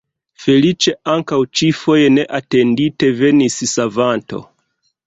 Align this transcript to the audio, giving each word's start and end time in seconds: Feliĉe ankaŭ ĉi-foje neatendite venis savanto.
Feliĉe 0.45 0.93
ankaŭ 1.17 1.39
ĉi-foje 1.59 2.09
neatendite 2.17 3.13
venis 3.21 3.63
savanto. 3.77 4.43